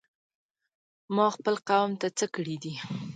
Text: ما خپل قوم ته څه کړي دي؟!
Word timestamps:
ما 1.15 1.27
خپل 1.35 1.55
قوم 1.69 1.91
ته 2.01 2.07
څه 2.17 2.25
کړي 2.35 2.55
دي؟! 2.63 2.73